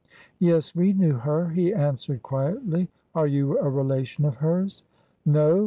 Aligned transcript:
"Yes, 0.39 0.75
we 0.75 0.93
knew 0.93 1.13
her," 1.13 1.49
he 1.49 1.75
answered 1.75 2.23
quietly. 2.23 2.89
"Are 3.13 3.27
you 3.27 3.59
a 3.59 3.69
relation 3.69 4.25
of 4.25 4.37
hers?" 4.37 4.83
"No." 5.27 5.59